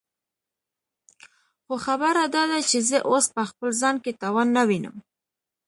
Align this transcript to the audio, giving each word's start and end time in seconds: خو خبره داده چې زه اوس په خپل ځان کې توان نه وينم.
خو 1.65 1.73
خبره 1.85 2.23
داده 2.35 2.59
چې 2.69 2.77
زه 2.89 2.97
اوس 3.09 3.25
په 3.35 3.43
خپل 3.49 3.69
ځان 3.81 3.95
کې 4.03 4.11
توان 4.21 4.47
نه 4.57 4.63
وينم. 4.69 4.95